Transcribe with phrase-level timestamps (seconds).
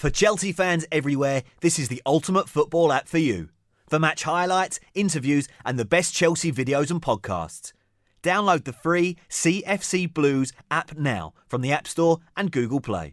[0.00, 3.50] For Chelsea fans everywhere, this is the ultimate football app for you.
[3.86, 7.74] For match highlights, interviews, and the best Chelsea videos and podcasts.
[8.22, 13.12] Download the free CFC Blues app now from the App Store and Google Play.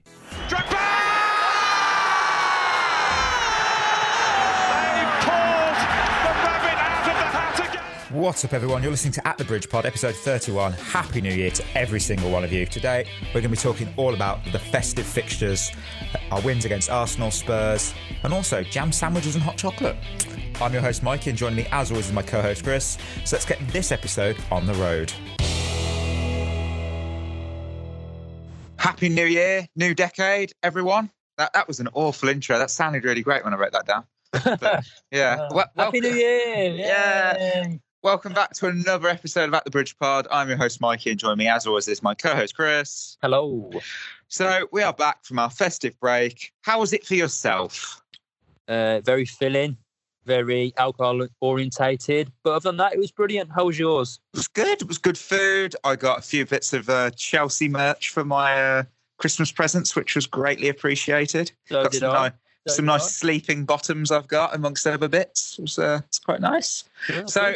[8.10, 8.83] What's up, everyone?
[8.83, 10.71] You're listening to At the Bridge Pod, episode 31.
[10.74, 12.65] Happy New Year to every single one of you.
[12.65, 15.71] Today, we're going to be talking all about the festive fixtures,
[16.31, 17.93] our wins against Arsenal, Spurs,
[18.23, 19.97] and also jam sandwiches and hot chocolate.
[20.61, 22.97] I'm your host, Mikey, and joining me, as always, is my co host, Chris.
[23.25, 25.11] So let's get this episode on the road.
[28.77, 31.09] Happy New Year, new decade, everyone.
[31.38, 32.58] That that was an awful intro.
[32.58, 34.05] That sounded really great when I wrote that down.
[34.59, 35.47] But, yeah.
[35.52, 36.71] Well, Happy New welcome- Year!
[36.75, 37.67] Yeah.
[38.07, 40.29] Welcome back to another episode of At the Bridge Pod.
[40.31, 43.17] I'm your host, Mikey, and joining me, as always, is my co-host, Chris.
[43.21, 43.70] Hello.
[44.30, 46.53] So we are back from our festive break.
[46.61, 48.02] How was it for yourself?
[48.70, 49.75] Uh, very filling,
[50.25, 52.31] very alcohol orientated.
[52.44, 53.50] But other than that, it was brilliant.
[53.53, 54.22] How was yours?
[54.33, 54.81] It was good.
[54.81, 55.75] It was good food.
[55.83, 58.83] I got a few bits of uh, Chelsea merch for my uh,
[59.17, 61.52] Christmas presents, which was greatly appreciated.
[61.66, 62.30] So got did some, I.
[62.30, 62.38] ni- So
[62.69, 65.57] some nice sleeping bottoms I've got amongst other bits.
[65.57, 66.83] It was, uh, it's quite nice.
[67.09, 67.55] Yeah, So,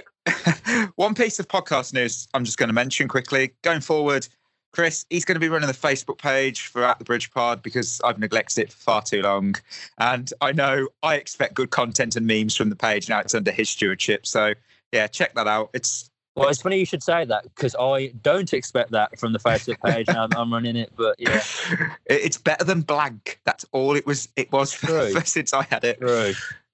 [0.96, 3.54] one piece of podcast news I'm just going to mention quickly.
[3.64, 4.28] Going forward,
[4.72, 8.00] Chris, he's going to be running the Facebook page for At the Bridge Pod because
[8.04, 9.56] I've neglected it for far too long.
[9.98, 13.52] And I know I expect good content and memes from the page now it's under
[13.52, 14.26] his stewardship.
[14.26, 14.54] So,
[14.92, 15.70] yeah, check that out.
[15.74, 19.40] It's well, it's funny you should say that because I don't expect that from the
[19.40, 20.92] Facebook page, and I'm, I'm running it.
[20.96, 21.44] But yeah,
[22.06, 23.40] it's better than blank.
[23.46, 24.30] That's all it was.
[24.36, 24.72] It was
[25.26, 26.00] since I had it.
[26.00, 26.34] true.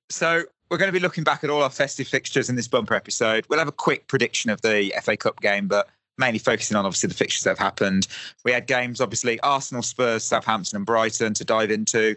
[0.09, 2.93] So we're going to be looking back at all our festive fixtures in this bumper
[2.93, 3.45] episode.
[3.49, 7.07] We'll have a quick prediction of the FA Cup game, but mainly focusing on obviously
[7.07, 8.07] the fixtures that have happened.
[8.43, 12.15] We had games, obviously, Arsenal, Spurs, Southampton, and Brighton to dive into.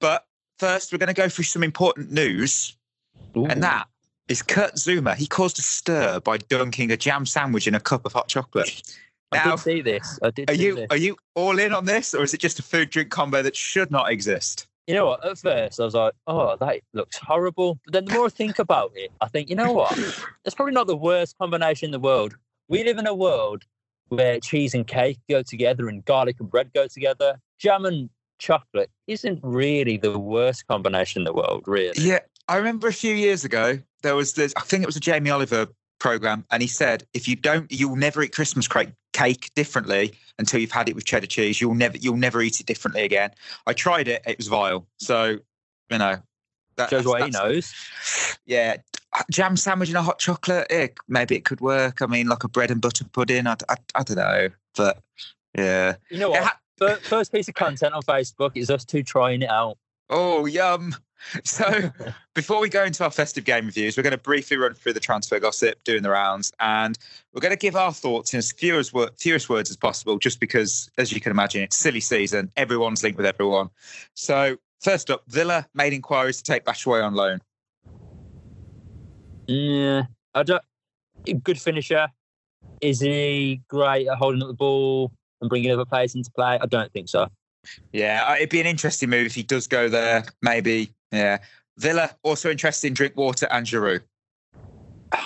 [0.00, 0.26] But
[0.58, 2.76] first, we're going to go through some important news,
[3.34, 3.86] and that
[4.30, 5.16] is Kurt Zouma.
[5.16, 8.82] He caused a stir by dunking a jam sandwich in a cup of hot chocolate.
[9.32, 10.18] I did see this.
[10.22, 10.86] I did are you this.
[10.90, 13.56] are you all in on this, or is it just a food drink combo that
[13.56, 14.66] should not exist?
[14.86, 15.24] You know what?
[15.24, 18.58] At first, I was like, "Oh, that looks horrible." But then the more I think
[18.58, 19.96] about it, I think, you know what?
[20.44, 22.34] It's probably not the worst combination in the world.
[22.68, 23.64] We live in a world
[24.08, 27.40] where cheese and cake go together, and garlic and bread go together.
[27.58, 31.92] Jam and chocolate isn't really the worst combination in the world, really.
[31.96, 34.52] Yeah, I remember a few years ago there was this.
[34.56, 35.68] I think it was a Jamie Oliver
[36.00, 38.68] program, and he said, "If you don't, you'll never eat Christmas
[39.12, 41.60] cake differently until you've had it with cheddar cheese.
[41.60, 43.30] You'll never, you'll never eat it differently again."
[43.68, 44.84] I tried it; it was vile.
[44.98, 45.38] So,
[45.90, 46.16] you know,
[46.74, 47.72] that, Shows what he knows.
[48.46, 48.78] Yeah,
[49.30, 50.66] jam sandwich and a hot chocolate.
[50.70, 52.02] eh, maybe it could work.
[52.02, 53.46] I mean, like a bread and butter pudding.
[53.46, 54.98] I, I, I don't know, but
[55.56, 55.94] yeah.
[56.10, 56.42] You know what?
[56.42, 59.78] ha- First piece of content on Facebook is us two trying it out.
[60.08, 60.96] Oh, yum.
[61.44, 61.90] So,
[62.34, 65.00] before we go into our festive game reviews, we're going to briefly run through the
[65.00, 66.98] transfer gossip, doing the rounds, and
[67.32, 70.18] we're going to give our thoughts in as few as wor- fewest words as possible,
[70.18, 72.50] just because, as you can imagine, it's silly season.
[72.56, 73.70] Everyone's linked with everyone.
[74.14, 77.40] So, first up, Villa made inquiries to take Batshuayi on loan.
[79.46, 80.04] Yeah,
[80.34, 80.62] I don't.
[81.42, 82.08] Good finisher.
[82.80, 86.58] Is he great at holding up the ball and bringing other players into play?
[86.60, 87.28] I don't think so.
[87.92, 90.24] Yeah, it'd be an interesting move if he does go there.
[90.40, 91.38] Maybe, yeah.
[91.76, 94.02] Villa also interested in Drinkwater and Giroud.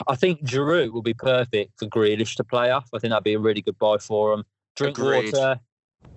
[0.06, 2.88] I think Giroud will be perfect for Grealish to play off.
[2.94, 4.44] I think that'd be a really good buy for him.
[4.76, 5.60] Drinkwater,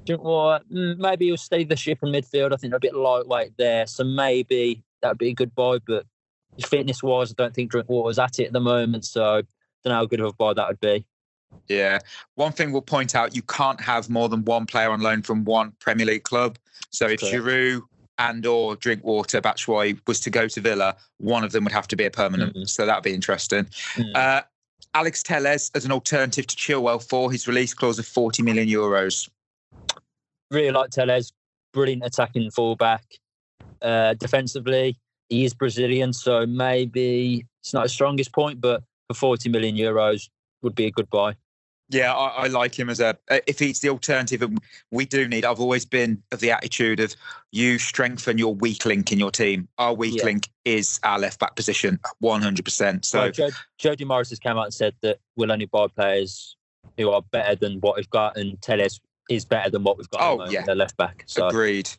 [0.06, 2.54] Drinkwater, mm, maybe he'll stay the ship in midfield.
[2.54, 5.80] I think they're a bit lightweight there, so maybe that'd be a good buy.
[5.86, 6.06] But
[6.66, 9.42] fitness wise, I don't think Drinkwater's at it at the moment, so I
[9.84, 11.06] don't know how good of a buy that would be.
[11.68, 12.00] Yeah.
[12.36, 15.46] One thing we'll point out you can't have more than one player on loan from
[15.46, 16.58] one Premier League club.
[16.90, 17.36] So if Correct.
[17.36, 17.82] Giroud
[18.20, 21.96] and or Drinkwater, Batshuayi was to go to Villa, one of them would have to
[21.96, 22.56] be a permanent.
[22.56, 22.68] Mhm.
[22.68, 23.66] So that'd be interesting.
[23.96, 24.16] Mm.
[24.16, 24.42] Uh,
[24.94, 29.30] Alex Telles as an alternative to Chilwell for his release clause of 40 million euros.
[30.50, 31.34] really like Telles,
[31.74, 33.04] brilliant attacking fullback.
[33.82, 34.98] Uh, defensively,
[35.28, 40.30] he is Brazilian, so maybe it's not his strongest point, but for 40 million euros
[40.62, 41.36] would be a good buy.
[41.90, 43.18] Yeah, I, I like him as a.
[43.48, 44.60] If he's the alternative, and
[44.92, 45.46] we do need.
[45.46, 47.16] I've always been of the attitude of
[47.52, 49.70] you strengthen your weak link in your team.
[49.78, 50.26] Our weak Yeah.
[50.26, 53.06] link is our left back position, one hundred percent.
[53.06, 56.58] So Joe, Jody Morris has come out and said that we'll only buy players
[56.98, 59.00] who are better than what we've got, and Telles
[59.30, 60.22] is better than what we've got.
[60.22, 60.64] at the Oh, yeah.
[60.66, 61.24] their left back.
[61.26, 61.90] So Agreed.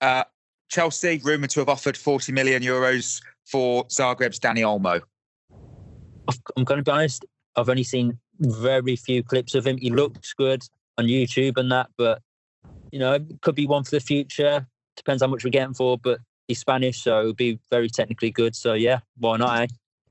[0.00, 0.24] Uh,
[0.68, 5.00] Chelsea rumoured to have offered 40 million euros for Zagreb's Dani Olmo.
[6.56, 7.24] I'm going to be honest.
[7.56, 9.76] I've only seen very few clips of him.
[9.76, 10.62] He looks good
[10.98, 12.22] on YouTube and that, but
[12.92, 14.66] you know, it could be one for the future.
[14.96, 18.54] Depends how much we're getting for, but he's Spanish, so it'll be very technically good.
[18.54, 19.60] So yeah, why not?
[19.62, 19.66] Eh?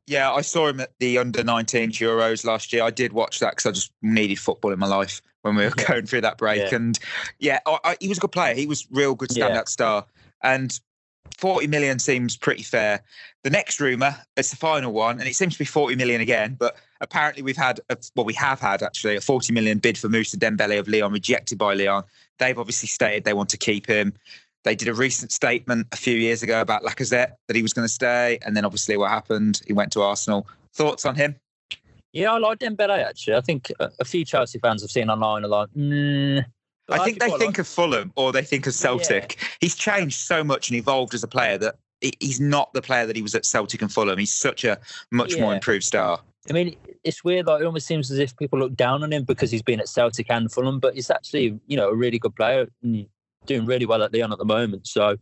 [0.07, 2.83] Yeah, I saw him at the under 19 Euros last year.
[2.83, 5.71] I did watch that because I just needed football in my life when we were
[5.77, 5.87] Yeah.
[5.87, 6.59] going through that break.
[6.71, 6.75] Yeah.
[6.75, 6.99] And
[7.39, 8.53] yeah, I, I, he was a good player.
[8.53, 9.63] He was real good standout Yeah.
[9.65, 10.05] star.
[10.43, 10.77] And
[11.37, 13.01] 40 million seems pretty fair.
[13.43, 16.57] The next rumour, it's the final one, and it seems to be 40 million again.
[16.59, 20.09] But apparently, we've had, a, well, we have had actually a 40 million bid for
[20.09, 22.03] Moussa Dembele of Lyon, rejected by Lyon.
[22.39, 24.13] They've obviously stated they want to keep him.
[24.63, 27.85] They did a recent statement a few years ago about Lacazette that he was going
[27.85, 29.61] to stay, and then obviously what happened?
[29.67, 30.47] He went to Arsenal.
[30.73, 31.35] Thoughts on him?
[32.13, 33.35] Yeah, I like Dembele actually.
[33.35, 36.45] I think a, few Chelsea fans have seen online are like, mm,
[36.87, 39.37] but I think they think of Fulham or they think of Celtic.
[39.61, 41.75] He's changed so much and evolved as a player that
[42.19, 44.17] he's not the player that he was at Celtic and Fulham.
[44.19, 44.79] He's such a
[45.11, 46.19] much more improved star.
[46.49, 47.47] I mean, it's weird.
[47.47, 49.87] Like it almost seems as if people look down on him because he's been at
[49.87, 53.07] Celtic and Fulham, but he's actually, you know, a really good player and
[53.45, 54.87] doing really well at Lyon at the moment.
[54.87, 55.17] So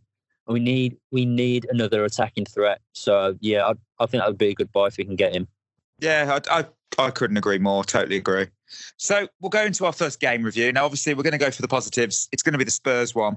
[0.46, 2.80] we need we need another attacking threat.
[2.92, 5.34] So yeah, I, I think that would be a good buy if we can get
[5.34, 5.46] him.
[6.00, 6.66] Yeah, I, I,
[6.98, 7.84] I couldn't agree more.
[7.84, 8.48] Totally agree.
[8.96, 10.72] So we'll go into our first game review.
[10.72, 12.28] Now, obviously, we're going to go for the positives.
[12.32, 13.36] It's going to be the Spurs one.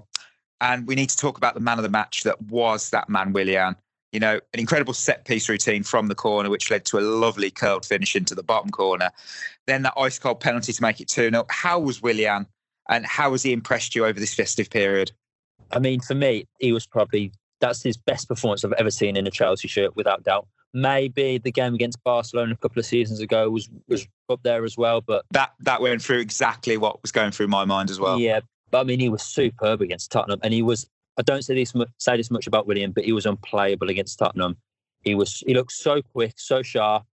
[0.62, 3.34] And we need to talk about the man of the match that was that man,
[3.34, 3.76] Willian.
[4.12, 7.52] You know, an incredible set piece routine from the corner, which led to a lovely
[7.52, 9.12] curled finish into the bottom corner.
[9.68, 11.46] Then that ice cold penalty to make it 2 0.
[11.50, 12.48] How was Willian
[12.88, 15.12] and how has he impressed you over this festive period?
[15.72, 19.26] I mean, for me, he was probably that's his best performance I've ever seen in
[19.28, 20.48] a Chelsea shirt, without doubt.
[20.74, 24.78] Maybe the game against Barcelona a couple of seasons ago was was up there as
[24.78, 28.20] well, but That that went through exactly what was going through my mind as well.
[28.20, 28.42] yeah,
[28.72, 30.88] but I mean, he was superb against Tottenham, and he was.
[31.18, 34.20] I don't say this mu- say this much about Willian, but he was unplayable against
[34.20, 34.58] Tottenham.
[35.04, 35.44] He was.
[35.46, 37.04] He looked so quick, so sharp.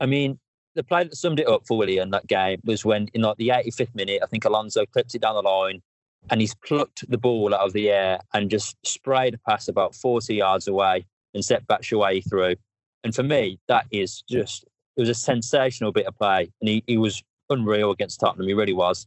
[0.00, 0.38] I mean,
[0.74, 3.48] the play that summed it up for Willian that game was when in like the
[3.48, 5.82] 85th minute, I think Alonso clips it down the line,
[6.30, 9.94] and he's plucked the ball out of the air and just sprayed a pass about
[9.94, 12.56] 40 yards away and set Batshuayi through.
[13.02, 14.64] And for me, that is just
[14.96, 18.46] it was a sensational bit of play, and he, he was unreal against Tottenham.
[18.46, 19.06] He really was.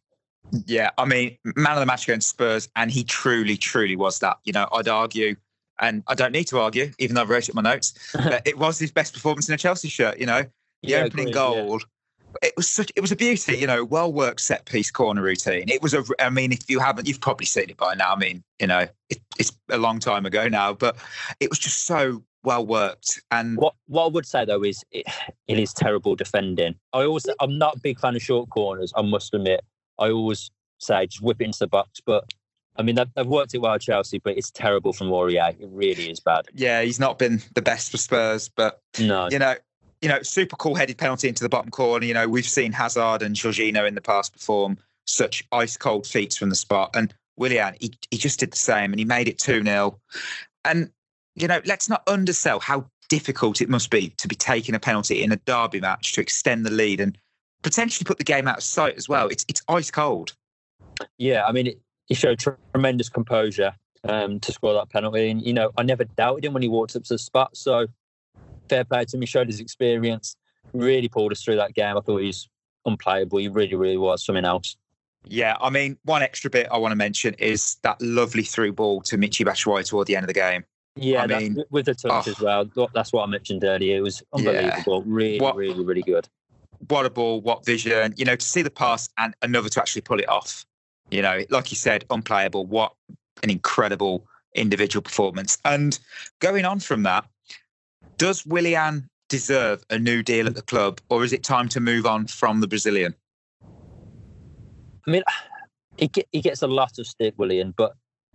[0.66, 4.38] Yeah, I mean, man of the match against Spurs, and he truly, truly was that.
[4.44, 5.36] You know, I'd argue,
[5.80, 8.48] and I don't need to argue, even though I wrote it in my notes, that
[8.48, 10.20] it was his best performance in a Chelsea shirt.
[10.20, 10.50] You know, the
[10.84, 11.66] Yeah, opening agreed, yeah.
[11.66, 11.82] goal.
[12.42, 12.92] It was such.
[12.96, 13.58] It was a beauty.
[13.58, 15.70] You know, well worked set piece corner routine.
[15.70, 16.04] It was a.
[16.20, 18.14] I mean, if you haven't, you've probably seen it by now.
[18.14, 20.98] I mean, you know, it, it's a long time ago now, but
[21.40, 23.22] it was just so well worked.
[23.32, 25.06] And What what I would say though is it,
[25.48, 26.76] it is terrible defending.
[26.94, 28.94] I also I'm not a big fan of short corners.
[28.96, 29.62] I must admit.
[30.00, 32.26] I always say just whip it into the box, but
[32.76, 35.60] I mean they've, they've worked it well at Chelsea, but it's terrible from Aurier.
[35.60, 36.46] It really is bad.
[36.54, 39.56] yeah, he's not been the best for Spurs, but No, you know,
[40.02, 42.06] you know, super cool headed penalty into the bottom corner.
[42.06, 46.38] You know, we've seen Hazard and Jorginho in the past perform such ice cold feats
[46.38, 49.40] from the spot, and Willian, he, he just did the same, and he made it
[49.40, 50.00] two 0
[50.66, 50.92] And
[51.36, 55.24] you know, let's not undersell how difficult it must be to be taking a penalty
[55.24, 57.18] in a derby match to extend the lead and
[57.64, 59.28] potentially put the game out of sight as well.
[59.28, 60.34] It's it's ice cold.
[61.18, 62.40] yeah, I mean he showed
[62.74, 63.74] tremendous composure
[64.08, 66.96] um, to score that penalty, and you know I never doubted him when he walked
[66.96, 67.56] up to the spot.
[67.56, 67.88] So
[68.70, 69.22] fair play to him.
[69.22, 70.36] He showed his experience.
[70.74, 71.98] Really pulled us through that game.
[71.98, 72.50] I thought he was
[72.86, 73.40] unplayable.
[73.40, 74.76] He really, really was something else.
[75.26, 79.02] Yeah, I mean, one extra bit I want to mention is that lovely through ball
[79.02, 80.64] to Michi Batshuayi toward the end of the game.
[80.96, 82.32] Yeah, I mean, with the touch oh.
[82.32, 82.66] as well.
[82.94, 83.98] That's what I mentioned earlier.
[83.98, 84.50] It was Yeah.
[84.52, 85.04] unbelievable.
[85.04, 86.28] Really, What- really, really good.
[86.90, 90.02] What a ball, what vision, you know, to see the pass and another to actually
[90.02, 90.66] pull it off.
[91.10, 92.66] You know, like you said, unplayable.
[92.66, 92.94] What
[93.44, 95.58] an incredible individual performance.
[95.64, 95.98] And
[96.40, 97.26] going on from that,
[98.18, 102.06] does Willian deserve a new deal at the club or is it time to move
[102.06, 103.14] on from the Brazilian?
[105.06, 105.24] I mean,
[105.98, 107.94] he he gets a lot of stick, Willian, but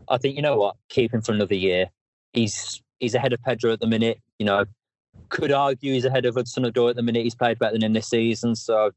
[0.09, 0.77] I think you know what?
[0.89, 1.87] Keep him for another year.
[2.33, 4.21] He's he's ahead of Pedro at the minute.
[4.39, 4.65] You know,
[5.29, 7.23] could argue he's ahead of Hudson Odoi at the minute.
[7.23, 8.93] He's played better than him this season, so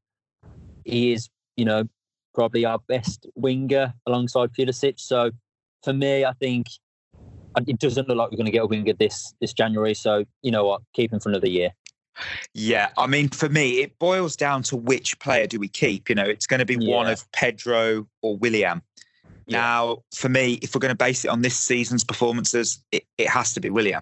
[0.83, 1.85] he is, you know,
[2.33, 4.99] probably our best winger alongside Pulisic.
[4.99, 5.31] So
[5.83, 6.67] for me, I think
[7.55, 9.93] uh, it doesn't look like we're going to get a winger this this January.
[9.93, 10.81] So you know what?
[10.93, 11.71] Keep him for another year.
[12.53, 16.07] Yeah, I mean, for me, it boils down to which player do we keep?
[16.07, 18.81] You know, it's going to be one of Pedro or Willian.
[19.47, 19.59] Yeah.
[19.59, 23.27] Now, for me, if we're going to base it on this season's performances, it, it
[23.27, 24.01] has to be Willian.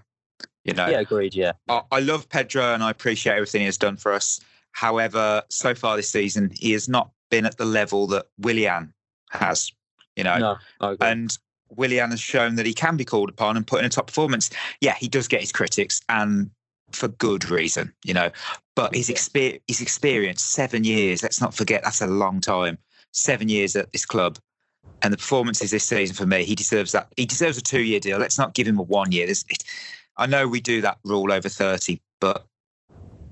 [0.63, 1.36] You know, Yeah, agreed.
[1.36, 1.53] Yeah.
[1.70, 4.39] I, I love Pedro and I appreciate everything he has done for us.
[4.72, 8.93] However, so far this season, he has not been at the level that Willian
[9.32, 9.72] has.
[10.15, 11.38] You know, No, and
[11.70, 14.50] Willian has shown that he can be called upon and put in a top performance.
[14.79, 16.51] Yeah, he does get his critics, and
[16.91, 18.29] for good reason, you know.
[18.75, 19.15] But his Yeah.
[19.15, 21.24] exper- his experience, seven years.
[21.24, 22.77] Let's not forget that's a long time.
[23.12, 24.38] Seven years at this club.
[25.01, 27.12] and the performances this season for me, he deserves that.
[27.17, 28.17] He deserves a two-year deal.
[28.20, 29.25] Let's not give him a one year.
[29.25, 29.62] There's, it,
[30.17, 32.46] I know we do that rule over thirty, but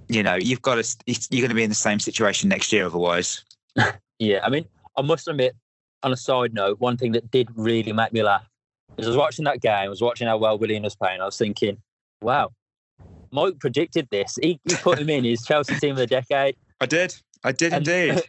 [0.10, 0.98] you know you've got to.
[1.06, 3.44] You're going to be in the same situation next year otherwise.
[4.20, 5.56] Yeah, I mean, I must admit,
[6.04, 8.48] on a side note, one thing that did really make me laugh
[9.00, 11.22] is I was watching that game, I was watching how well Willian was playing.
[11.22, 11.78] I was thinking,
[12.22, 12.52] wow,
[13.32, 14.38] Mike predicted this.
[14.40, 16.56] He, he put him in his Chelsea team of the decade.
[16.80, 17.16] I did.
[17.44, 18.24] I did And- indeed.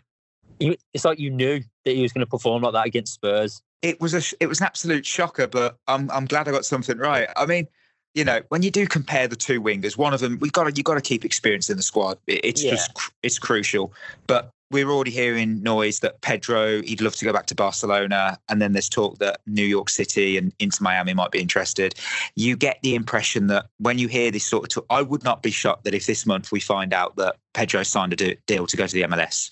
[0.95, 3.61] It's like you knew that he was going to perform like that against Spurs.
[3.83, 6.97] it was a it was an absolute shocker, but I'm I'm glad I got something
[6.97, 7.29] right.
[7.37, 7.67] I mean,
[8.15, 10.73] you know, when you do compare the two wingers, one of them we've got to
[10.73, 12.19] you've got to keep experience in the squad.
[12.27, 12.73] It's Yeah.
[12.73, 12.91] just
[13.23, 13.93] it's crucial.
[14.27, 18.61] But we're already hearing noise that Pedro he'd love to go back to Barcelona, and
[18.61, 21.95] then there's talk that New York City and Inter Miami might be interested.
[22.37, 25.43] You get the impression that when you hear this sort of talk, I would not
[25.43, 28.77] be shocked that if this month we find out that Pedro signed a deal to
[28.77, 29.51] go to the MLS,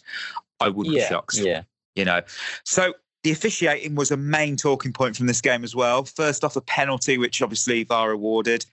[0.59, 1.63] I would be shocked yeah.
[1.95, 2.23] you know.
[2.65, 6.05] So the officiating was a main talking point from this game as well.
[6.05, 8.65] First off, a penalty, which obviously VAR awarded.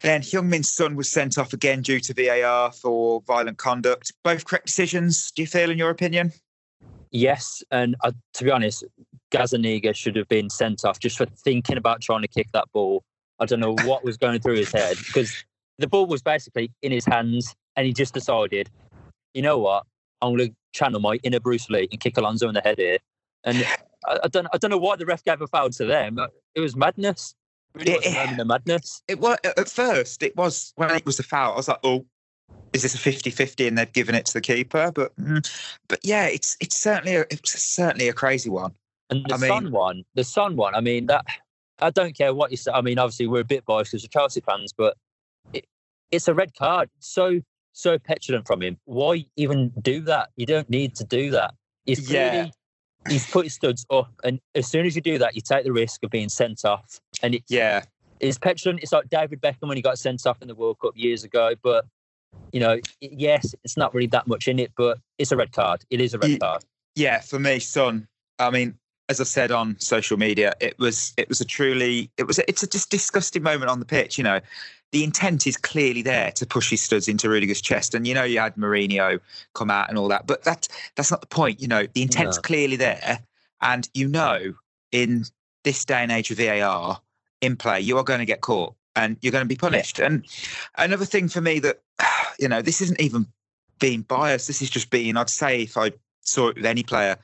[0.00, 4.12] Then Heung-min Son was sent off again due to VAR for violent conduct.
[4.24, 6.32] Both correct decisions, do you feel, in your opinion?
[7.10, 8.84] Yes, and uh, to be honest,
[9.30, 13.04] Gazzaniga should have been sent off just for thinking about trying to kick that ball.
[13.38, 15.44] I don't know what was going through his head because
[15.78, 18.70] the ball was basically in his hands, and he just decided,
[19.34, 19.84] you know what,
[20.20, 22.98] I'm going to channel my inner Bruce Lee and kick Alonso in the head here.
[23.44, 23.58] And
[24.06, 26.18] I, I don't, I don't know why the ref gave a foul to them.
[26.54, 27.34] It was madness.
[27.74, 29.02] It really was a madness.
[29.08, 30.22] It was at first.
[30.22, 31.52] It was when it was the foul.
[31.52, 32.04] I was like, "Oh,
[32.72, 35.48] is this a 50-50 and they've given it to the keeper?" But, mm,
[35.88, 38.74] but yeah, it's it's certainly a, it's certainly a crazy one.
[39.10, 40.74] And the I mean- Son one, the Son one.
[40.74, 41.24] I mean, that
[41.80, 42.70] I don't care what you say.
[42.72, 44.96] I mean, obviously we're a bit biased because we're Chelsea fans, but
[45.52, 45.64] it,
[46.10, 46.90] it's a red card.
[46.98, 47.40] So
[47.72, 48.76] so petulant from him.
[48.84, 50.28] Why even do that?
[50.36, 51.54] You don't need to do that.
[51.86, 52.50] He's Yeah.
[53.08, 55.72] He's put his studs up, and as soon as you do that, you take the
[55.72, 57.00] risk of being sent off.
[57.22, 57.84] And it, Yeah,
[58.20, 58.80] it's petulant.
[58.82, 61.54] It's like David Beckham when he got sent off in the World Cup years ago.
[61.62, 61.84] But
[62.52, 65.84] you know, yes, it's not really that much in it, but it's a red card.
[65.90, 66.64] It is a red card.
[66.94, 68.06] Yeah, for me, son.
[68.38, 68.78] I mean,
[69.08, 72.48] as I said on social media, it was it was a truly it was a,
[72.48, 74.18] it's a just disgusting moment on the pitch.
[74.18, 74.40] You know,
[74.92, 78.24] the intent is clearly there to push his studs into Rudiger's chest, and you know
[78.24, 79.20] you had Mourinho
[79.54, 81.60] come out and all that, but that that's not the point.
[81.60, 82.42] You know, the intent's No.
[82.42, 83.20] clearly there,
[83.60, 84.54] and you know
[84.92, 85.24] in
[85.64, 87.00] this day and age of VAR
[87.40, 89.98] in play, you are going to get caught and you're going to be punished.
[89.98, 90.26] And
[90.76, 91.80] another thing for me that
[92.38, 93.26] you know this isn't even
[93.82, 94.46] being biased.
[94.46, 97.16] This is just being, I'd say, if I saw it with any player,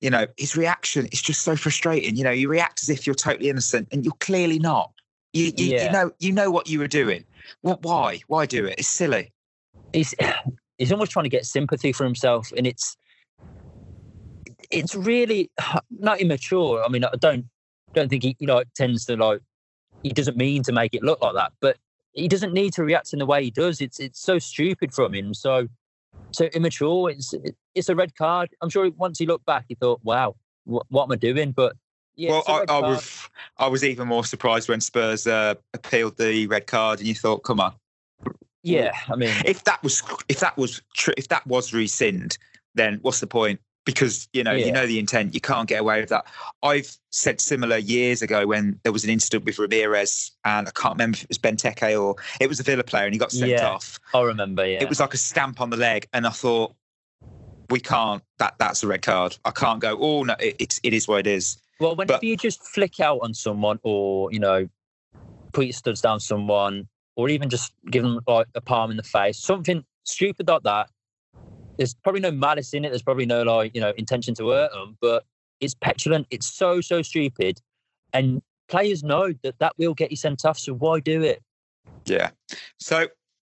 [0.00, 2.16] you know, his reaction is just so frustrating.
[2.16, 4.92] You know, you react as if you're totally innocent and you're clearly not.
[5.32, 5.84] You, you, Yeah.
[5.86, 7.24] you know, you know what you were doing.
[7.62, 7.82] What?
[7.82, 8.20] Why?
[8.26, 8.76] Why do it?
[8.78, 9.32] It's silly.
[9.92, 10.14] he's
[10.78, 12.96] he's almost trying to get sympathy for himself, and it's
[14.70, 15.50] it's really
[15.90, 16.82] not immature.
[16.84, 17.46] I mean, I don't
[17.94, 19.40] don't think he you know tends to like
[20.02, 21.76] he doesn't mean to make it look like that, but
[22.12, 23.80] he doesn't need to react in the way he does.
[23.80, 25.68] It's it's so stupid from him, so
[26.32, 27.10] so immature.
[27.10, 27.34] It's
[27.74, 28.50] it's a red card.
[28.62, 31.76] I'm sure once he looked back, he thought, "Wow, what, what am I doing?" But
[32.20, 36.46] yeah, well, I, I was I was even more surprised when Spurs uh, appealed the
[36.48, 37.72] red card, and you thought, come on,
[38.62, 38.92] yeah.
[39.08, 42.36] I mean, if that was if that was tr- if that was rescind,
[42.74, 43.60] then what's the point?
[43.86, 44.66] Because you know Yeah.
[44.66, 45.34] you know the intent.
[45.34, 46.26] You can't get away with that.
[46.62, 50.94] I've said similar years ago when there was an incident with Ramires, and I can't
[50.94, 53.50] remember if it was Benteke or it was a Villa player, and he got sent
[53.50, 53.70] Yeah.
[53.70, 53.98] off.
[54.12, 54.66] I remember.
[54.66, 56.74] Yeah, It was like a stamp on the leg, and I thought
[57.70, 58.22] we can't.
[58.38, 59.38] That that's a red card.
[59.46, 59.96] I can't go.
[59.98, 61.56] Oh no, it, it's it is what it is.
[61.80, 64.68] Well, whenever But- you just flick out on someone, or you know,
[65.52, 69.02] put your studs down someone, or even just give them like a palm in the
[69.02, 70.90] face, something stupid like that.
[71.78, 72.90] There's probably no malice in it.
[72.90, 75.24] There's probably no like you know intention to hurt them, but
[75.60, 76.26] it's petulant.
[76.30, 77.60] It's so so stupid,
[78.12, 80.58] and players know that that will get you sent off.
[80.58, 81.42] So why do it?
[82.04, 82.30] Yeah.
[82.78, 83.08] So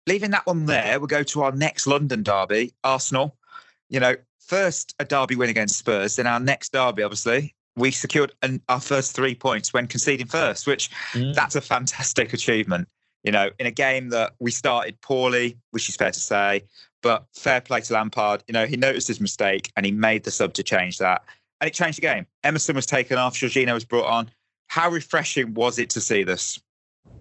[0.07, 3.37] leaving that one there, we'll go to our next London derby, Arsenal.
[3.89, 8.33] You know, first a derby win against Spurs, then our next derby, obviously, we secured
[8.43, 11.35] an, our first three points when conceding first, which Mm.
[11.35, 12.89] that's a fantastic achievement.
[13.25, 16.63] You know, in a game that we started poorly, which is fair to say,
[17.03, 18.43] but fair play to Lampard.
[18.47, 21.25] You know, he noticed his mistake and he made the sub to change that.
[21.61, 22.27] And it changed the game.
[22.45, 24.31] Emerson was taken off, Jorginho was brought on.
[24.69, 26.61] How refreshing was it to see this?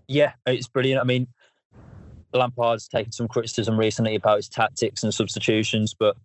[0.08, 1.02] Yeah, it's brilliant.
[1.02, 1.28] I mean,
[2.34, 6.16] Lampard's taken some criticism recently about his tactics and substitutions, but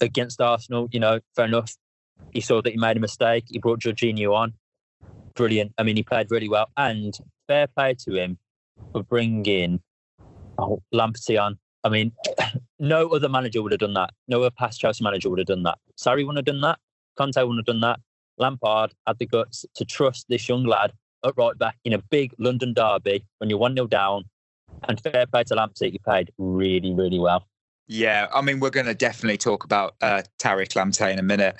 [0.00, 1.74] against Arsenal, you know, fair enough.
[2.32, 3.44] He saw that he made a mistake.
[3.48, 4.54] He brought Jorginho on.
[5.34, 5.72] Brilliant.
[5.78, 8.38] I mean, he played really well, and fair play to him
[8.92, 9.80] for bringing
[10.58, 11.58] oh, on.
[11.84, 12.12] I mean,
[12.78, 14.10] no other manager would have done that.
[14.28, 15.78] No other past Chelsea manager would have done that.
[15.98, 16.78] Sarri wouldn't have done that.
[17.16, 18.00] Conte wouldn't have done that.
[18.38, 20.92] Lampard had the guts to trust this young lad
[21.24, 24.24] at right back in a big London derby when you're 1 0 down.
[24.88, 27.46] And fair play to Lamptey, he played really, really well.
[27.88, 31.56] Yeah, I mean, we're going to definitely talk about uh, Tariq Lamptey in a minute.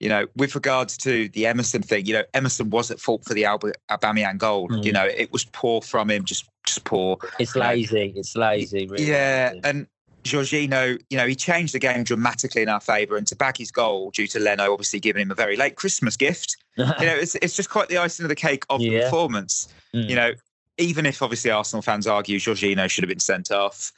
[0.00, 3.32] You know, with regards to the Emerson thing, you know, Emerson was at fault for
[3.32, 4.68] the Alba, Aubameyang goal.
[4.68, 4.84] Mm.
[4.84, 7.18] You know, it was poor from him, just just poor.
[7.38, 8.12] It's lazy.
[8.14, 8.86] It's lazy.
[8.86, 9.60] Really yeah, lazy.
[9.64, 9.86] and
[10.26, 13.70] Jorginho, you know, he changed the game dramatically in our favour, and to bag his
[13.70, 16.56] goal due to Leno obviously giving him a very late Christmas gift.
[16.76, 19.66] You know, it's it's just quite the icing of the cake of the performance.
[19.94, 20.10] Mm.
[20.10, 20.32] You know,
[20.76, 23.92] even if obviously Arsenal fans argue Jorginho should have been sent off.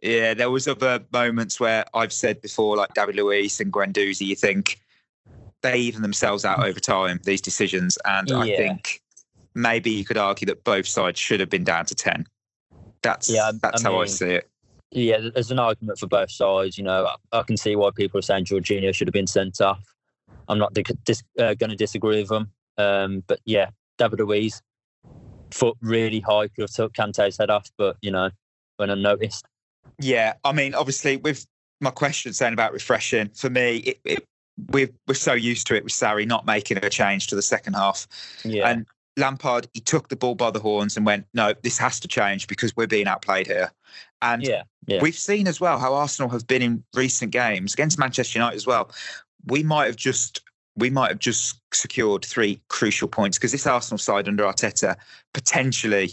[0.00, 4.36] Yeah, there was other moments where I've said before, like David Luiz and Guendouzi, you
[4.36, 4.80] think
[5.62, 7.98] they even themselves out over time, these decisions.
[8.04, 9.02] And I think
[9.54, 12.26] maybe you could argue that both sides should have been down to 10.
[13.02, 14.50] That's Yeah, that's I how I see it.
[14.92, 16.76] Yeah, there's an argument for both sides.
[16.76, 19.60] You know, I, I can see why people are saying Jorginho should have been sent
[19.60, 19.80] off.
[20.48, 22.50] I'm not dis- dis- uh, going to disagree with them.
[22.76, 24.60] Um, but yeah, David Luiz,
[25.52, 28.30] foot really high, could have took Kante's head off, but you know,
[28.78, 29.44] went unnoticed.
[30.00, 31.46] Yeah, I mean, obviously, with
[31.80, 34.24] my question saying about refreshing, for me, it, it,
[34.70, 37.74] we're we're so used to it with Sarri not making a change to the second
[37.74, 38.06] half,
[38.44, 38.86] Yeah, and
[39.16, 42.46] Lampard he took the ball by the horns and went, "No, this has to change
[42.46, 43.72] because we're being outplayed here."
[44.22, 45.00] And yeah, yeah.
[45.02, 48.66] we've seen as well how Arsenal have been in recent games against Manchester United as
[48.66, 48.90] well.
[49.46, 50.42] We might have just
[50.76, 54.96] we might have just secured three crucial points because this Arsenal side under Arteta
[55.34, 56.12] potentially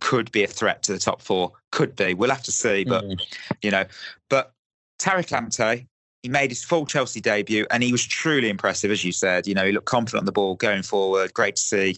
[0.00, 1.52] could be a threat to the top four.
[1.72, 2.14] Could be.
[2.14, 3.20] We'll have to see, but Mm.
[3.62, 3.84] you know.
[4.30, 4.52] But
[5.00, 5.86] Tariq Lamptey,
[6.22, 9.46] he made his full Chelsea debut and he was truly impressive, as you said.
[9.46, 11.32] You know, he looked confident on the ball going forward.
[11.34, 11.96] Great to see.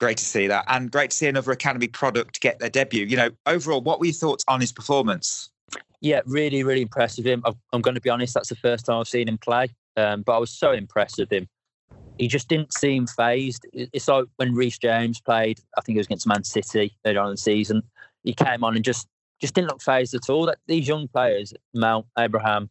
[0.00, 0.64] Great to see that.
[0.68, 3.04] And great to see another academy product get their debut.
[3.04, 5.50] You know, overall, what were your thoughts on his performance?
[6.00, 7.42] Yeah, really, really impressed with him.
[7.72, 9.68] I'm, going to be honest, that's the first time I've seen him play.
[9.96, 11.48] Um, but I was so impressed with him.
[12.18, 13.66] He just didn't seem phased.
[13.72, 17.28] It's like when Reece James played, I think it was against Man City earlier on
[17.28, 17.82] in the season.
[18.22, 19.08] He came on and just
[19.40, 20.46] just didn't look phased at all.
[20.46, 22.70] That these young players, Mount, Abraham,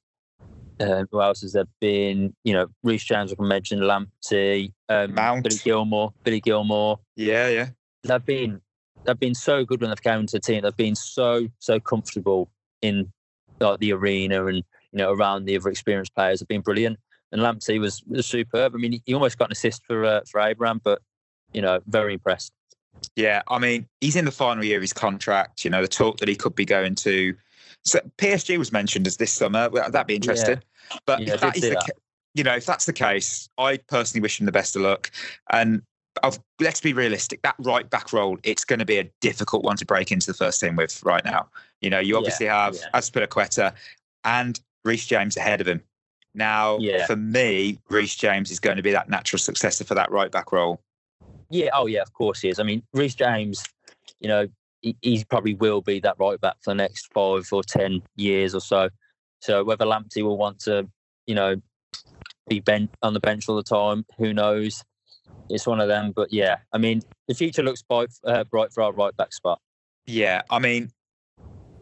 [0.84, 2.34] uh, who else has there been?
[2.44, 5.44] You know, Reece James, like I mentioned, Lamptey, um, Mount.
[5.44, 7.70] Billy Gilmour, Billy Gilmour Yeah, yeah.
[8.04, 8.62] they've been
[9.06, 10.62] they've been so good when they've come into the team.
[10.64, 12.50] They've been so so comfortable
[12.82, 13.12] in
[13.60, 14.64] like the arena and you
[14.98, 16.40] know around the other experienced players.
[16.40, 17.00] Have been brilliant.
[17.32, 18.76] And Lamptey was, was superb.
[18.76, 21.02] I mean, he, he almost got an assist for uh, for Abraham, but
[21.54, 22.52] you know, very impressed.
[23.16, 25.64] Yeah, I mean, he's in the final year of his contract.
[25.64, 27.36] You know, the talk that he could be going to.
[27.86, 29.70] So PSG was mentioned as this summer.
[29.70, 30.62] That'd be interesting.
[31.06, 31.90] But Yeah, if that is the, that.
[32.34, 35.12] you know, if that's the case, I personally wish him the best of luck.
[35.52, 35.82] And
[36.22, 37.42] I've, let's be realistic.
[37.42, 40.34] That right back role, it's going to be a difficult one to break into the
[40.34, 41.50] first team with right now.
[41.82, 42.90] You know, you Yeah, obviously have yeah.
[42.94, 43.74] Azpilicueta
[44.24, 45.82] and Reece James ahead of him.
[46.36, 47.06] Now, Yeah.
[47.06, 50.52] for me, Reece James is going to be that natural successor for that right back
[50.52, 50.80] role.
[51.50, 52.60] Yeah, oh yeah, of course he is.
[52.60, 53.64] I mean, Reece James,
[54.20, 54.48] you know,
[54.84, 58.54] he, he probably will be that right back for the next five or ten years
[58.54, 58.90] or so.
[59.40, 60.88] So whether Lamptey will want to,
[61.26, 61.56] you know,
[62.48, 64.84] be bent on the bench all the time, who knows?
[65.50, 66.12] It's one of them.
[66.16, 69.60] But yeah, I mean, the future looks bright, uh, bright for our right back spot.
[70.06, 70.92] Yeah, I mean,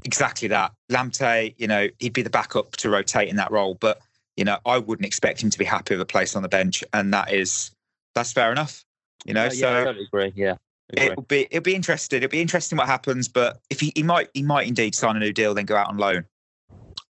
[0.04, 0.72] exactly that.
[0.92, 4.00] Lamptey, you know, he'd be the backup to rotate in that role, but
[4.38, 6.84] you know, I wouldn't expect him to be happy with a place on the bench,
[6.94, 7.72] and that is
[8.16, 8.86] that's fair enough.
[9.26, 10.34] You know, Oh, yeah, I totally agree.
[10.36, 10.56] Yeah,
[10.94, 11.06] agree.
[11.12, 12.18] it'll be it'll be interesting.
[12.18, 15.20] It'll be interesting what happens, but if he, he might he might indeed sign a
[15.20, 16.26] new deal, then go out on loan.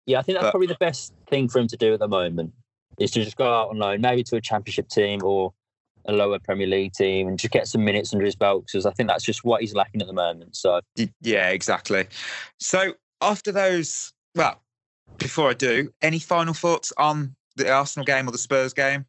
[0.05, 2.07] yeah, I think that's but- probably the best thing for him to do at the
[2.07, 2.53] moment
[2.99, 5.53] is to just go out on loan, maybe to a championship team or
[6.05, 8.91] a lower Premier League team, and just get some minutes under his belt because I
[8.91, 10.55] think that's just what he's lacking at the moment.
[10.55, 10.81] So
[11.21, 12.07] Yeah, exactly.
[12.59, 14.61] So after those, well,
[15.17, 19.05] before I do, any final thoughts on the Arsenal game or the Spurs game?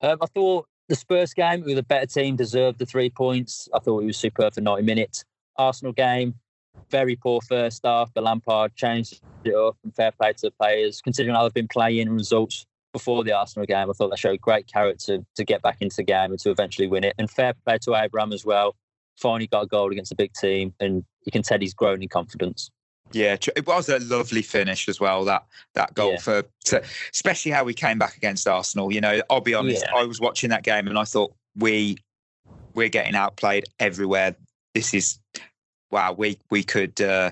[0.00, 3.66] Um, I thought the Spurs game with a better team deserved the three points.
[3.72, 5.24] I thought it was superb for 90 minutes.
[5.56, 6.34] Arsenal game,
[6.90, 11.00] very poor first half, but Lampard changed it up and fair play to the players.
[11.00, 14.66] Considering how they've been playing results before the Arsenal game, I thought they showed great
[14.66, 17.14] character to get back into the game and to eventually win it.
[17.18, 18.76] And fair play to Abraham as well.
[19.16, 22.10] Finally got a goal against a big team, and you can tell he's grown in
[22.10, 22.70] confidence.
[23.14, 25.24] Yeah, it was a lovely finish as well.
[25.24, 25.44] That
[25.74, 26.18] that goal Yeah.
[26.18, 28.92] for, to, especially how we came back against Arsenal.
[28.92, 29.84] You know, I'll be honest.
[29.86, 29.94] Yeah.
[29.98, 31.96] I was watching that game and I thought we
[32.74, 34.34] we're getting outplayed everywhere.
[34.74, 35.18] This is
[35.90, 36.12] wow.
[36.12, 37.30] We we could uh,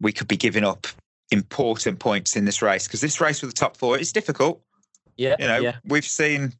[0.00, 0.86] we could be giving up
[1.30, 4.60] important points in this race because this race for the top four is difficult.
[5.16, 6.52] Yeah, You know, yeah, we've seen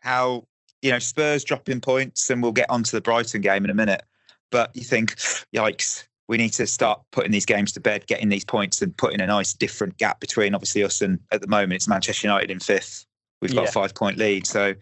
[0.00, 0.44] how
[0.82, 4.02] you know Spurs dropping points, and we'll get onto the Brighton game in a minute.
[4.50, 5.14] But you think,
[5.54, 9.20] yikes, we need to start putting these games to bed, getting these points, and putting
[9.20, 12.60] a nice different gap between obviously us and at the moment it's Manchester United in
[12.60, 13.04] fifth.
[13.42, 13.68] we've got Yeah.
[13.68, 14.46] a five point lead.
[14.46, 14.74] So,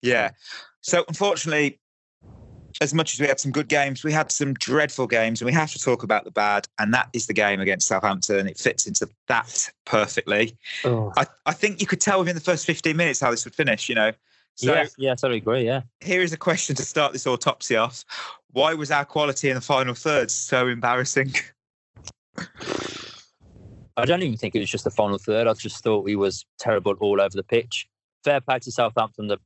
[0.00, 0.30] yeah.
[0.80, 1.78] So, unfortunately,
[2.80, 5.52] as much as we had some good games, we had some dreadful games, and we
[5.52, 6.66] have to talk about the bad.
[6.78, 8.46] And that is the game against Southampton.
[8.46, 10.56] It fits into that perfectly.
[10.84, 11.12] Oh.
[11.18, 13.88] I, I think you could tell within the first 15 minutes how this would finish,
[13.88, 14.12] you know.
[14.54, 15.66] So, yeah, yeah, I totally agree.
[15.66, 15.82] Yeah.
[16.00, 18.04] here is a question to start this autopsy off.
[18.54, 21.34] Why was our quality in the final third so embarrassing?
[23.96, 25.48] I don't even think it was just the final third.
[25.48, 27.88] I just thought he was terrible all over the pitch.
[28.22, 29.26] Fair play to Southampton.
[29.26, 29.38] The,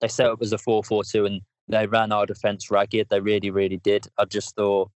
[0.00, 3.10] they set up as a 4 4 2 and they ran our defence ragged.
[3.10, 4.06] They really, really did.
[4.16, 4.90] I just thought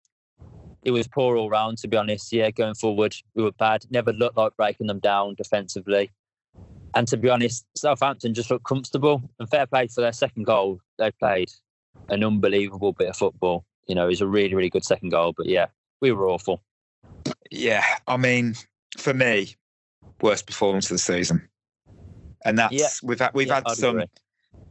[0.83, 2.33] it was poor all round, to be honest.
[2.33, 3.85] Yeah, going forward, we were bad.
[3.91, 6.11] Never looked like breaking them down defensively.
[6.95, 9.23] And to be honest, Southampton just looked comfortable.
[9.39, 10.81] And fair play for their second goal.
[10.97, 11.51] They played
[12.09, 13.65] an unbelievable bit of football.
[13.87, 15.35] You know, it was a really, really good second goal.
[15.37, 15.67] But yeah,
[16.01, 16.63] we were awful.
[17.51, 18.55] Yeah, I mean,
[18.99, 19.55] for me,
[20.21, 21.49] worst performance of the season.
[22.45, 22.89] And that's Yeah.
[23.03, 24.11] we've had we've Yeah, had I'd some agree.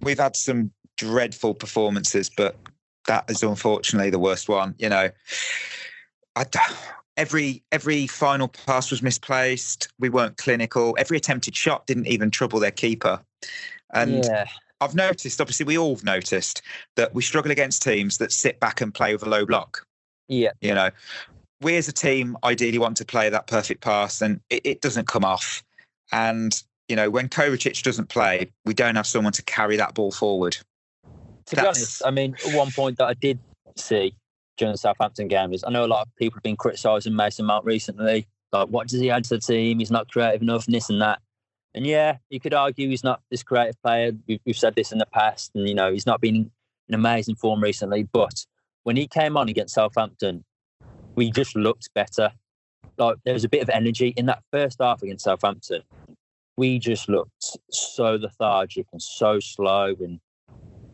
[0.02, 2.58] we've had some dreadful performances, but
[3.08, 4.76] that is unfortunately the worst one.
[4.78, 5.10] You know,
[6.36, 6.46] I
[7.18, 9.88] every every final pass was misplaced.
[10.00, 10.96] We weren't clinical.
[11.00, 13.20] Every attempted shot didn't even trouble their keeper.
[13.94, 14.46] And yeah.
[14.84, 16.62] I've noticed, obviously, we all have noticed
[16.96, 19.86] that we struggle against teams that sit back and play with a low block.
[20.28, 20.52] Yeah.
[20.62, 20.90] You know,
[21.62, 25.08] we as a team ideally want to play that perfect pass, and it, it doesn't
[25.08, 25.64] come off.
[26.12, 30.12] And you know, when Kovacic doesn't play, we don't have someone to carry that ball
[30.12, 30.58] forward.
[31.48, 33.40] To be honest, I mean, one point that I did
[33.76, 34.16] see
[34.58, 37.46] during the Southampton game is I know a lot of people have been criticising Mason
[37.46, 38.28] Mount recently.
[38.52, 39.80] Like, what does he add to the team?
[39.80, 41.20] He's not creative enough, and this and that.
[41.76, 44.12] And yeah, you could argue he's not this creative player.
[44.28, 46.52] We've, we've said this in the past, and you know, he's not been
[46.88, 48.04] in amazing form recently.
[48.04, 48.46] But
[48.84, 50.44] when he came on against Southampton,
[51.16, 52.32] we just looked better.
[52.98, 55.82] Like there was a bit of energy in that first half against Southampton.
[56.58, 60.20] We just looked so lethargic and so slow, and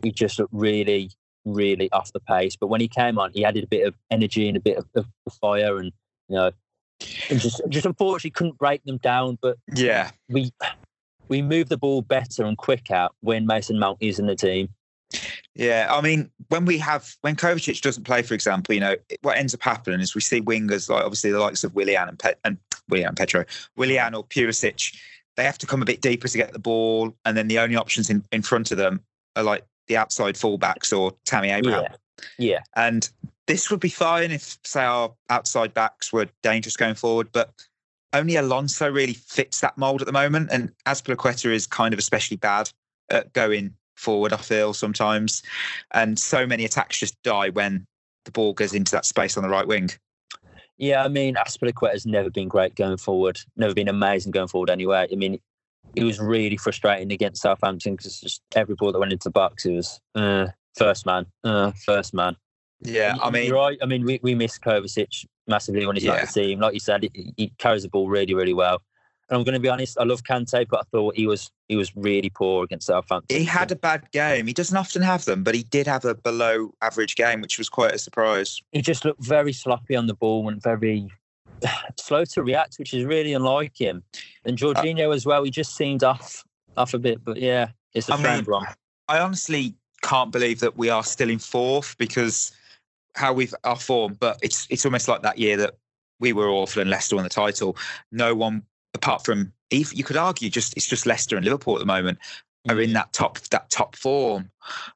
[0.02, 1.10] we just looked really,
[1.44, 2.56] really off the pace.
[2.56, 4.86] But when he came on, he added a bit of energy and a bit of,
[4.94, 5.06] of
[5.42, 5.92] fire, and
[6.28, 6.52] you know,
[7.30, 9.38] and just just unfortunately couldn't break them down.
[9.40, 10.52] But Yeah, we
[11.28, 14.68] we move the ball better and quicker when Mason Mount is in the team.
[15.54, 15.88] yeah.
[15.90, 19.54] I mean, when we have when Kovacic doesn't play, for example, you know, what ends
[19.54, 22.58] up happening is we see wingers like obviously the likes of Willian and Pet and
[22.88, 23.44] Willian Petro,
[23.76, 24.96] Willian or Pulisic.
[25.36, 27.76] They have to come a bit deeper to get the ball, and then the only
[27.76, 29.00] options in, in front of them
[29.36, 31.84] are like the outside fullbacks or Tammy Abraham.
[31.84, 33.08] Yeah, yeah, And
[33.46, 37.52] this would be fine if, say, our outside backs were dangerous going forward, but
[38.12, 40.50] only Alonso really fits that mould at the moment.
[40.52, 42.70] And Azpilicueta is kind of especially bad
[43.08, 45.42] at going forward, I feel sometimes.
[45.92, 47.86] And so many attacks just die when
[48.24, 49.90] the ball goes into that space on the right wing.
[50.78, 51.04] yeah.
[51.04, 53.40] I mean, Azpilicueta has never been great going forward.
[53.56, 54.70] Never been amazing going forward.
[54.70, 55.38] Anyway, I mean,
[55.96, 59.64] it was really frustrating against Southampton because just every ball that went into the box,
[59.66, 62.36] it was uh, first man, uh, first man.
[62.82, 63.78] Yeah, I mean, you're right.
[63.82, 66.60] I mean, we, we miss Kovacic massively when he's not in the team.
[66.60, 68.80] Like you said, he, he carries the ball really, really well.
[69.28, 71.76] And I'm going to be honest, I love Kante, but I thought he was he
[71.76, 73.36] was really poor against Southampton.
[73.36, 74.46] he had a bad game.
[74.46, 77.68] He doesn't often have them, but he did have a below average game, which was
[77.68, 78.60] quite a surprise.
[78.72, 81.08] he just looked very sloppy on the ball and very
[81.96, 84.02] slow to react, which is really unlike him.
[84.44, 86.44] And uh, Jorginho as well, he just seemed off
[86.76, 87.22] off a bit.
[87.22, 88.66] But yeah, it's a I shame, mean, Brom.
[89.08, 92.52] I honestly can't believe that we are still in fourth because
[93.14, 95.74] how we've our form, but it's it's almost like that year that
[96.18, 97.76] we were awful and Leicester won the title.
[98.12, 98.62] No one
[98.94, 102.18] apart from Eve, you could argue just it's just Leicester and Liverpool at the moment
[102.68, 102.94] are in mm.
[102.94, 104.50] that top that top form.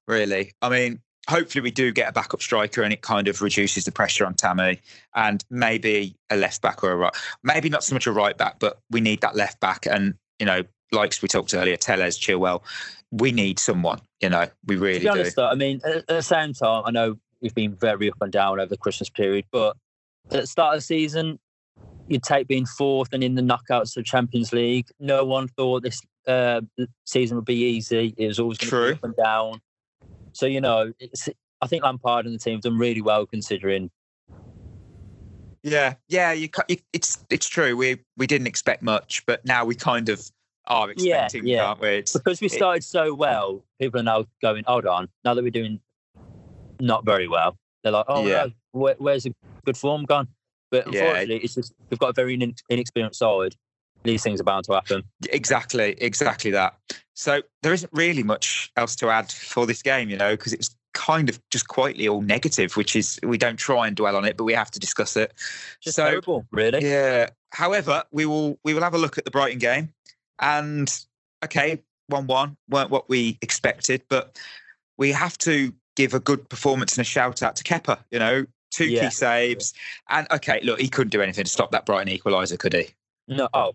[0.06, 3.84] Really, I mean, hopefully we do get a backup striker and it kind of reduces
[3.84, 4.80] the pressure on Tammy
[5.14, 8.58] and maybe a left back or a right, maybe not so much a right back,
[8.58, 12.62] but we need that left back and you know, like we talked earlier, Telles, Chilwell,
[13.10, 14.00] we need someone.
[14.20, 15.30] You know, we To really be do.
[15.30, 18.32] though, I mean, at, at the same time, I know we've been very up and
[18.32, 19.76] down over the Christmas period, but
[20.32, 21.38] at the start of the season,
[22.08, 24.86] you'd take being fourth and in the knockouts of Champions League.
[24.98, 26.62] No one thought this uh,
[27.04, 28.14] season would be easy.
[28.16, 29.60] It was always going to up and down.
[30.32, 31.28] So you know, it's,
[31.60, 33.90] I think Lampard and the team have done really well considering.
[35.62, 37.76] Yeah, yeah, you, you it's it's true.
[37.76, 40.22] We we didn't expect much, but now we kind of
[40.66, 41.66] are expecting, yeah.
[41.66, 41.88] can't we?
[41.88, 45.44] It's, Because we it- started so well, people are now going, hold on, now that
[45.44, 45.78] we're doing
[46.84, 48.46] not very well, they're like, oh, Yeah.
[48.46, 50.28] no, where, where's the good form gone?
[50.70, 51.00] But Yeah.
[51.02, 53.54] unfortunately, it's just we've got a very inex- inexperienced side.
[54.02, 55.02] These things are bound to happen.
[55.30, 56.76] exactly, exactly that.
[57.14, 60.58] So there isn't really much else to add for this game, you know, because it
[60.58, 64.24] was kind of just quietly all negative, which is we don't try and dwell on
[64.24, 65.32] it, but we have to discuss it.
[65.80, 66.84] Just So- terrible, really.
[66.84, 67.30] Yeah.
[67.52, 69.94] However, we will we will have a look at the Brighton game,
[70.40, 70.92] and
[71.44, 74.38] okay, one-one weren't what we expected, but
[74.98, 77.98] we have to give a good performance and a shout out to Kepa.
[78.10, 79.04] You know, two Yeah.
[79.04, 79.72] key saves,
[80.08, 82.88] and okay, look, he couldn't do anything to stop that Brighton equaliser, could he?
[83.28, 83.72] No, oh,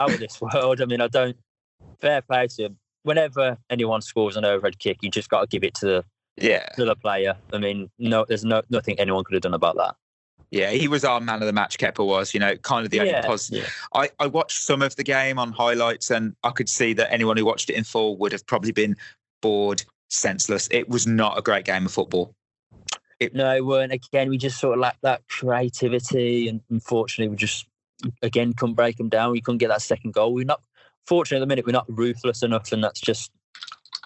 [0.00, 0.80] out of this world.
[0.80, 1.36] I mean, I don't.
[2.00, 2.78] Fair play to him.
[3.04, 6.04] Whenever anyone scores an overhead kick, you just got to give it to the,
[6.36, 7.36] Yeah, to the player.
[7.52, 9.94] I mean, no, there's no nothing anyone could have done about that.
[10.50, 11.78] yeah, he was our man of the match.
[11.78, 13.64] Kepa was, you know, kind of the only yeah, positive.
[13.64, 14.00] yeah.
[14.00, 17.36] I, I watched some of the game on highlights, and I could see that anyone
[17.36, 18.96] who watched it in full would have probably been
[19.42, 20.68] bored, senseless.
[20.70, 22.34] It was not a great game of football.
[23.20, 23.92] It, No, it weren't.
[23.92, 27.66] Again, we just sort of lacked that creativity, and unfortunately, we just
[28.22, 29.32] again couldn't break them down.
[29.32, 30.34] We couldn't get that second goal.
[30.34, 30.62] We're not
[31.06, 31.66] fortunately at the minute.
[31.66, 33.30] We're not ruthless enough, and that's just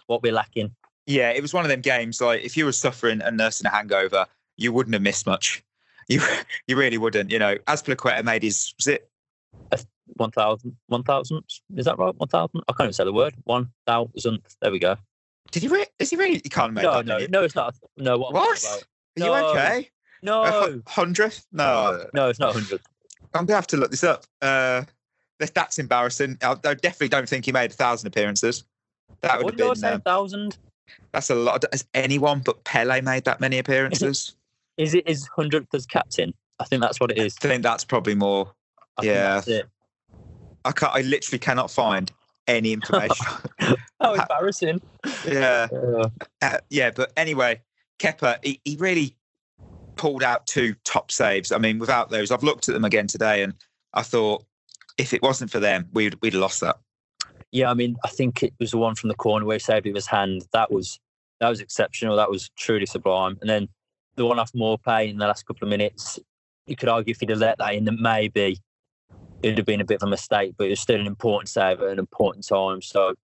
[0.06, 0.74] what we're lacking.
[1.06, 2.20] Yeah, it was one of them games.
[2.20, 5.62] Like if you were suffering and nursing a hangover, you wouldn't have missed much.
[6.10, 6.22] You
[6.66, 7.30] you really wouldn't.
[7.30, 9.10] You know, Azpilicueta made his was it
[10.14, 11.44] One thousand, one thousand.
[11.76, 12.14] Is that right?
[12.16, 12.62] One thousand.
[12.66, 13.34] I can't even say the word.
[13.44, 14.40] One thousand.
[14.62, 14.96] There we go.
[15.50, 15.68] Did he?
[15.68, 16.40] Re- is he really?
[16.44, 17.42] You can't make No, no, no.
[17.42, 17.74] It's not.
[17.96, 18.18] No.
[18.18, 18.34] What?
[18.34, 18.84] What?
[19.16, 19.24] you?
[19.24, 19.32] no.
[19.32, 19.90] Are you okay?
[20.22, 20.82] No.
[20.86, 21.46] Hundredth?
[21.52, 22.80] No, No, it's not hundred.
[23.34, 24.24] I'm gonna have to look this up.
[24.42, 24.82] Uh,
[25.38, 26.38] that's embarrassing.
[26.42, 28.64] I, I definitely don't think he made a thousand appearances.
[29.20, 29.76] That would have been.
[29.76, 29.92] say?
[29.92, 30.58] uh, thousand.
[31.12, 31.64] that's a lot.
[31.72, 34.34] Has anyone but Pele made that many appearances?
[34.76, 36.32] Is it is hundredth as captain?
[36.60, 37.36] I think that's what it is.
[37.42, 38.54] I think that's probably more.
[38.96, 39.12] I think
[39.48, 39.62] Yeah.
[40.64, 40.94] I can't.
[40.94, 42.12] I literally cannot find
[42.48, 43.26] any information.
[44.00, 44.80] How embarrassing.
[45.26, 45.68] yeah.
[45.72, 46.08] Uh,
[46.42, 47.60] Uh, yeah, but anyway,
[47.98, 49.16] Kepa, he, he really
[49.96, 51.52] pulled out two top saves.
[51.52, 53.54] I mean, without those, I've looked at them again today, and
[53.94, 54.44] I thought
[54.96, 56.78] if it wasn't for them, we'd we'd have lost that.
[57.52, 59.86] yeah, I mean, I think it was the one from the corner where he saved
[59.86, 60.46] it with his hand.
[60.52, 60.98] That was
[61.40, 62.16] that was exceptional.
[62.16, 63.38] That was truly sublime.
[63.40, 63.68] And then
[64.16, 66.18] the one off Maupay in the last couple of minutes,
[66.66, 68.58] you could argue if he'd have let that in, then maybe
[69.42, 70.54] it'd have been a bit of a mistake.
[70.56, 72.82] But it was still an important save at an important time.
[72.82, 73.14] So,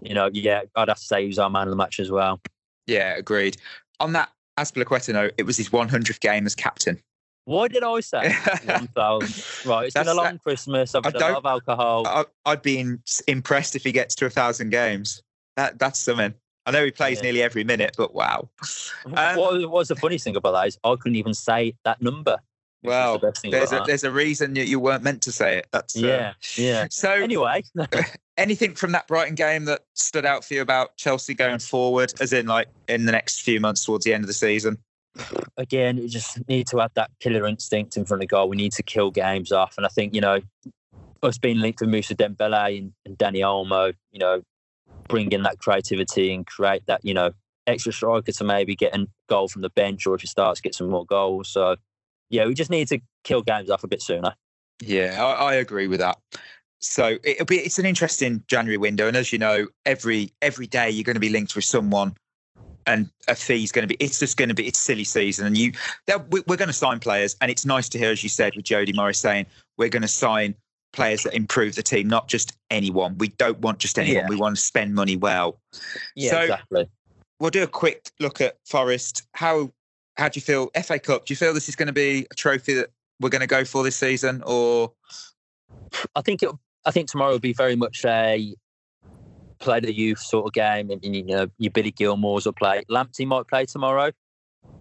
[0.00, 2.10] you know, yeah, I'd have to say he was our man of the match as
[2.10, 2.40] well.
[2.86, 3.56] Yeah, agreed.
[4.00, 7.00] On that Azpilicueta note, it was his 100th game as captain.
[7.46, 8.32] Why did I say
[8.64, 9.68] one thousand?
[9.70, 10.94] Right, it's been a That's- long Christmas.
[10.94, 12.06] I've had a lot of alcohol.
[12.06, 15.22] I, I'd be in- impressed if he gets to a thousand games.
[15.56, 16.32] That that's something.
[16.66, 17.24] I know he plays Yeah.
[17.24, 18.48] nearly every minute, but wow.
[19.04, 22.00] um, what, what was the funniest thing about that is I couldn't even say that
[22.00, 22.38] number.
[22.84, 25.66] Well, the there's a there's a reason that you weren't meant to say it.
[25.72, 26.86] That's uh, yeah, yeah.
[26.90, 27.62] So Anyway,
[28.36, 32.32] anything from that Brighton game that stood out for you about Chelsea going forward, as
[32.32, 34.78] in like in the next few months towards the end of the season?
[35.56, 38.48] again, you just need to have that killer instinct in front of goal.
[38.48, 40.40] We need to kill games off, and I think you know
[41.22, 44.42] us being linked with Moussa Dembele and, and Dani Olmo, you know,
[45.08, 47.30] bring in that creativity and create that you know
[47.66, 50.74] extra striker to maybe get a goal from the bench, or if he starts, get
[50.74, 51.48] some more goals.
[51.48, 51.76] So
[52.30, 54.34] yeah, we just need to kill games off a bit sooner.
[54.82, 56.18] Yeah, I, I agree with that.
[56.80, 60.90] So it'll be it's an interesting January window, and as you know, every every day
[60.90, 62.14] you're going to be linked with someone,
[62.86, 63.96] and a fee's going to be.
[64.04, 65.72] It's just going to be it's silly season, and you
[66.28, 68.92] we're going to sign players, and it's nice to hear, as you said, with Jody
[68.92, 69.46] Morris saying
[69.78, 70.54] we're going to sign
[70.92, 73.16] players that improve the team, not just anyone.
[73.18, 74.24] We don't want just anyone.
[74.24, 74.28] Yeah.
[74.28, 75.58] We want to spend money well.
[76.14, 76.88] Yeah, So- exactly.
[77.40, 79.26] We'll do a quick look at Forest.
[79.32, 79.72] How
[80.16, 81.26] how do you feel FA Cup?
[81.26, 83.64] Do you feel this is going to be a trophy that we're going to go
[83.64, 84.92] for this season, or
[86.14, 86.50] I think it.
[86.86, 88.54] I think tomorrow will be very much a
[89.58, 92.82] play the youth sort of game, and, and, you know your Billy Gilmour's will play.
[92.90, 94.12] Lamptey might play tomorrow.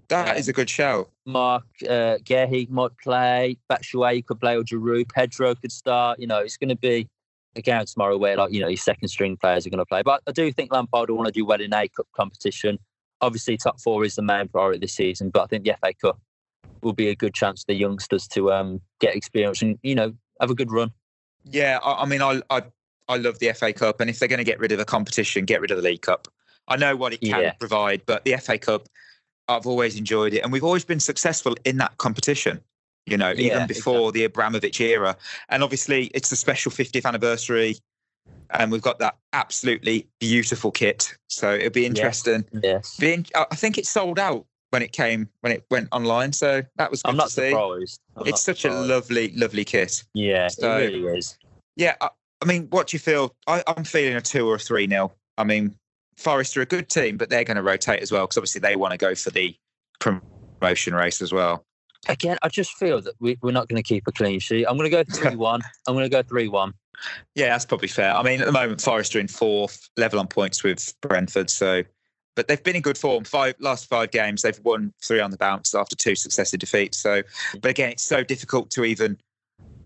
[0.09, 1.09] that is a good shout?
[1.25, 3.57] Marc uh, Guehi might play.
[3.69, 5.09] Batshuayi could play, or Giroud.
[5.09, 6.19] Pedro could start.
[6.19, 7.07] You know, it's going to be
[7.55, 10.01] a game tomorrow where, like, you know, your second string players are going to play.
[10.03, 12.79] But I do think Lampard will want to do well in a cup competition.
[13.23, 16.19] Obviously, top four is the main priority this season, but I think the FA Cup
[16.81, 20.13] will be a good chance for the youngsters to um, get experience and you know
[20.41, 20.91] have a good run.
[21.45, 22.63] Yeah, I, I mean, I, I
[23.07, 25.45] I love the FA Cup, and if they're going to get rid of a competition,
[25.45, 26.27] get rid of the League Cup.
[26.67, 27.53] I know what it can Yeah.
[27.59, 28.87] provide, but the FA Cup,
[29.47, 32.61] I've always enjoyed it, and we've always been successful in that competition.
[33.05, 35.17] You know, even Yeah, before the Abramovich era,
[35.49, 37.75] and obviously it's the special 50th anniversary,
[38.51, 41.15] and we've got that absolutely beautiful kit.
[41.27, 42.45] So it'll be interesting.
[42.63, 46.33] Yes, Being, I I think it sold out when it came when it went online,
[46.33, 47.49] so that was good I'm not to see.
[47.49, 47.99] surprised.
[48.15, 50.03] I'm It's not such a lovely, lovely kit.
[50.13, 51.37] Yeah, So- it really is.
[51.75, 52.09] Yeah, I,
[52.41, 53.35] I mean, what do you feel?
[53.47, 55.13] I, I'm feeling a two or a three nil.
[55.37, 55.75] I mean,
[56.17, 58.75] Forest are a good team, but they're going to rotate as well because obviously they
[58.75, 59.55] want to go for the
[59.99, 61.65] promotion race as well.
[62.07, 64.65] Again, I just feel that we, we're not going to keep a clean sheet.
[64.65, 65.61] I'm going to go three one.
[65.87, 66.73] I'm going to go three one.
[67.35, 68.15] Yeah, that's probably fair.
[68.15, 71.49] I mean, at the moment, Forest are in fourth, level on points with Brentford.
[71.49, 71.83] So,
[72.35, 73.23] but they've been in good form.
[73.23, 76.97] Five last five games, they've won three on the bounce after two successive defeats.
[76.97, 77.61] So, mm.
[77.61, 79.17] but again, it's so difficult to even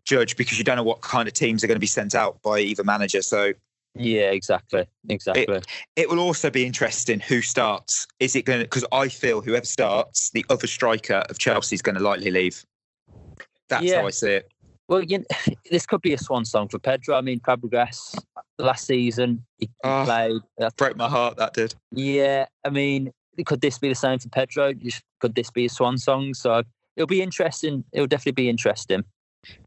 [0.06, 2.42] judge because you don't know what kind of teams are going to be sent out
[2.42, 3.22] by either manager.
[3.22, 3.54] So,
[3.98, 5.62] Yeah, exactly, exactly.
[5.96, 8.08] It will also be interesting who starts.
[8.20, 8.66] Is it going to?
[8.66, 12.64] Because I feel whoever starts, the other striker of Chelsea is going to likely leave.
[13.70, 14.02] That's Yeah.
[14.02, 14.52] how I see it.
[14.88, 15.26] Well, you
[15.72, 17.16] this could be a swan song for Pedro.
[17.18, 18.18] I mean, Fabregas
[18.58, 20.04] last season he Oh.
[20.06, 20.42] played.
[20.62, 21.38] uh, Broke my heart.
[21.38, 21.76] That did.
[21.92, 23.12] Yeah, I mean,
[23.46, 24.74] could this be the same for Pedro?
[25.20, 26.34] Could this be a swan song?
[26.34, 26.64] So
[26.96, 27.84] it'll be interesting.
[27.92, 29.04] It'll definitely be interesting.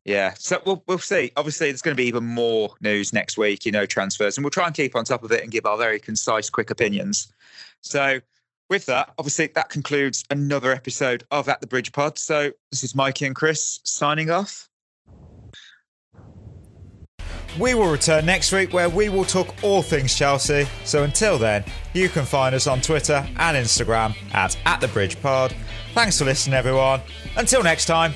[0.04, 1.30] Yeah, so we'll we'll see.
[1.36, 3.66] Obviously, there's going to be even more news next week.
[3.66, 5.76] You know, transfers, and we'll try and keep on top of it and give our
[5.76, 7.32] very concise, quick opinions.
[7.82, 8.20] So,
[8.68, 12.18] with that, obviously, that concludes another episode of At the Bridge Pod.
[12.18, 14.70] So, this is Mikey and Chris signing off.
[17.58, 20.68] We will return next week where we will talk all things Chelsea.
[20.84, 21.64] So until then,
[21.94, 25.54] you can find us on Twitter and Instagram at, at the Bridge Pod.
[25.92, 27.00] Thanks for listening, everyone.
[27.36, 28.14] Until next time,